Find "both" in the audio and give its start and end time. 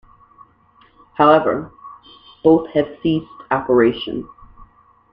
2.43-2.67